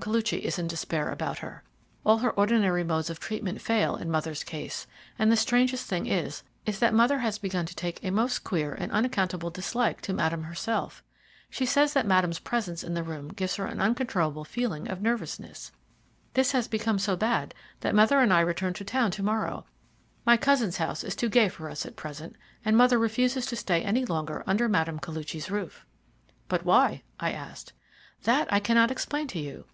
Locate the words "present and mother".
21.96-23.00